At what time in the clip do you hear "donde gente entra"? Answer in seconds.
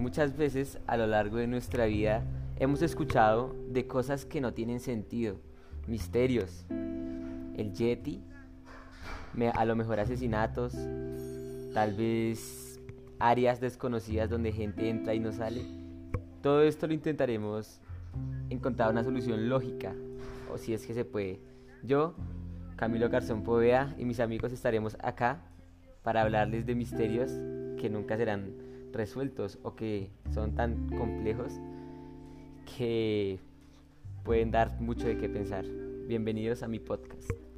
14.30-15.12